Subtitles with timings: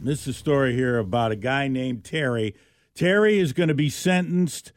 [0.00, 2.54] This is a story here about a guy named Terry.
[2.94, 4.72] Terry is going to be sentenced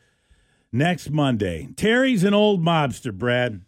[0.72, 1.70] next Monday.
[1.76, 3.62] Terry's an old mobster, Brad.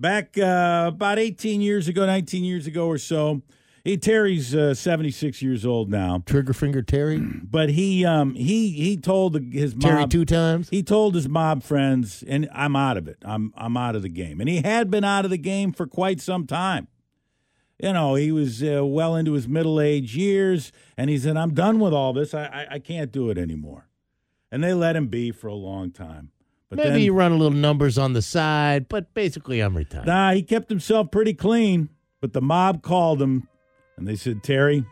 [0.00, 3.42] Back uh, about 18 years ago, 19 years ago or so.
[3.84, 7.18] He, Terry's uh, 76 years old now, Trigger finger Terry.
[7.42, 10.70] but he um, he he told his mob, Terry two times.
[10.70, 13.18] he told his mob friends, and I'm out of it.
[13.22, 14.40] I'm I'm out of the game.
[14.40, 16.88] And he had been out of the game for quite some time.
[17.78, 21.52] You know, he was uh, well into his middle age years, and he said, "I'm
[21.52, 22.32] done with all this.
[22.32, 23.88] I, I I can't do it anymore."
[24.50, 26.30] And they let him be for a long time.
[26.70, 30.06] But Maybe then, you run a little numbers on the side, but basically I'm retired.
[30.06, 31.90] nah, he kept himself pretty clean.
[32.20, 33.46] But the mob called him,
[33.98, 34.84] and they said, "Terry,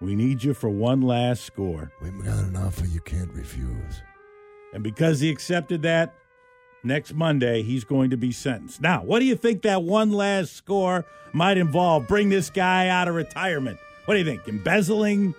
[0.00, 4.02] we need you for one last score." We've got an offer you can't refuse.
[4.74, 6.14] And because he accepted that,
[6.82, 8.80] next Monday he's going to be sentenced.
[8.80, 12.06] Now, what do you think that one last score might involve?
[12.06, 13.78] Bring this guy out of retirement.
[14.04, 14.48] What do you think?
[14.48, 15.34] Embezzling,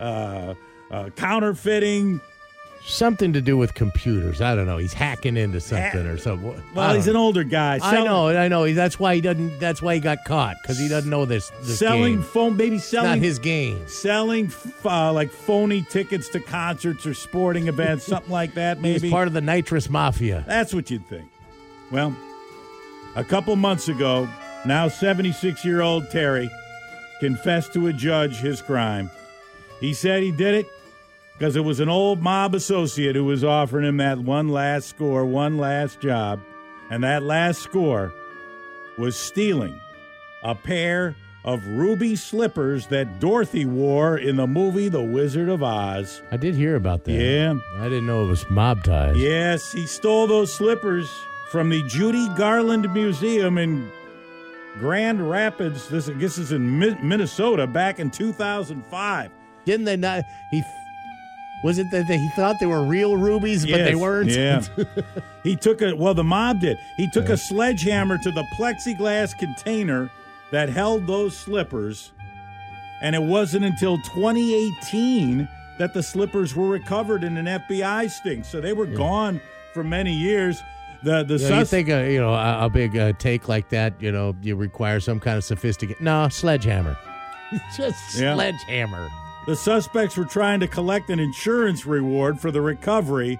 [0.00, 0.54] uh,
[0.90, 2.20] uh, counterfeiting.
[2.86, 4.42] Something to do with computers.
[4.42, 4.76] I don't know.
[4.76, 6.62] He's hacking into something or something.
[6.74, 7.78] Well, he's don't an older guy.
[7.82, 8.70] I know, I know.
[8.74, 9.58] That's why he doesn't.
[9.58, 11.50] That's why he got caught because he doesn't know this.
[11.62, 12.22] this selling game.
[12.22, 13.88] phone, maybe It's not his game.
[13.88, 14.52] selling
[14.84, 18.76] uh, like phony tickets to concerts or sporting events, something like that.
[18.76, 20.44] He's Maybe part of the nitrous mafia.
[20.46, 21.30] That's what you'd think.
[21.90, 22.14] Well,
[23.16, 24.28] a couple months ago,
[24.66, 26.50] now 76 year old Terry
[27.20, 29.10] confessed to a judge his crime.
[29.80, 30.66] He said he did it
[31.38, 35.24] because it was an old mob associate who was offering him that one last score,
[35.26, 36.40] one last job.
[36.90, 38.12] And that last score
[38.98, 39.78] was stealing
[40.42, 46.22] a pair of ruby slippers that Dorothy wore in the movie The Wizard of Oz.
[46.30, 47.12] I did hear about that.
[47.12, 47.54] Yeah.
[47.78, 49.16] I didn't know it was mob ties.
[49.16, 51.10] Yes, he stole those slippers
[51.50, 53.90] from the Judy Garland Museum in
[54.78, 55.88] Grand Rapids.
[55.88, 59.30] This, I guess, is in Mi- Minnesota back in 2005.
[59.64, 60.24] Didn't they not?
[60.50, 60.62] He
[61.64, 64.28] was it that he thought they were real rubies, but they weren't.
[64.28, 64.62] Yeah.
[65.42, 66.76] he took a, well, the mob did.
[66.98, 70.10] He took a sledgehammer to the plexiglass container
[70.52, 72.12] that held those slippers,
[73.00, 75.48] and it wasn't until 2018
[75.78, 78.42] that the slippers were recovered in an FBI sting.
[78.44, 79.40] So they were gone
[79.72, 80.62] for many years.
[81.02, 83.70] The, the You, know, you think a you know a, a big uh, take like
[83.70, 86.02] that, you know, you require some kind of sophisticated.
[86.02, 86.96] No, sledgehammer.
[87.76, 88.34] Just Yeah.
[88.34, 89.08] sledgehammer.
[89.46, 93.38] The suspects were trying to collect an insurance reward for the recovery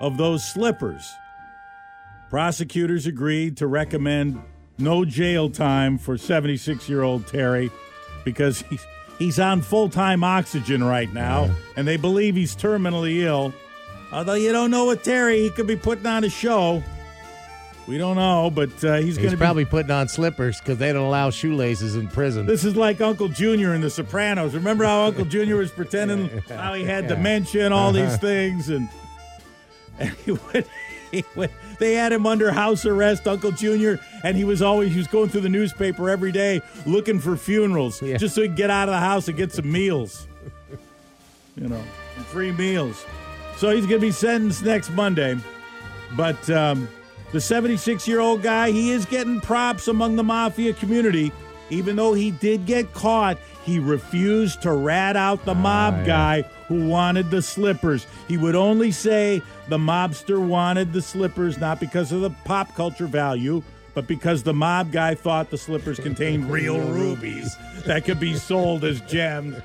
[0.00, 1.14] of those slippers.
[2.28, 4.42] Prosecutors agreed to recommend
[4.78, 7.70] no jail time for 76 year old Terry
[8.24, 8.84] because he's,
[9.18, 13.54] he's on full time oxygen right now, and they believe he's terminally ill.
[14.12, 16.82] Although you don't know with Terry, he could be putting on a show.
[17.88, 20.92] We don't know, but uh, he's, He's going to probably putting on slippers because they
[20.92, 22.44] don't allow shoelaces in prison.
[22.44, 24.54] This is like Uncle Junior in The Sopranos.
[24.54, 28.88] Remember how Uncle Junior was pretending how he had dementia and all these things, and,
[30.00, 30.66] and he went,
[31.12, 34.98] he went, they had him under house arrest, Uncle Junior, and he was always he
[34.98, 38.16] was going through the newspaper every day looking for funerals Yeah.
[38.16, 40.26] just so he could get out of the house and get some meals,
[41.54, 41.82] you know,
[42.30, 43.04] free meals.
[43.58, 45.36] So he's going to be sentenced next Monday,
[46.16, 46.50] but.
[46.50, 46.88] Um,
[47.32, 51.32] the 76 year old guy, he is getting props among the mafia community.
[51.68, 56.06] Even though he did get caught, he refused to rat out the mob ah, yeah.
[56.06, 58.06] guy who wanted the slippers.
[58.28, 63.08] He would only say the mobster wanted the slippers, not because of the pop culture
[63.08, 63.62] value,
[63.94, 68.84] but because the mob guy thought the slippers contained real rubies that could be sold
[68.84, 69.56] as gems.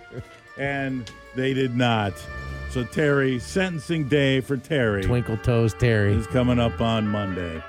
[0.57, 2.13] And they did not.
[2.71, 6.13] So, Terry, sentencing day for Terry Twinkle toes Terry.
[6.13, 7.61] is coming up on Monday.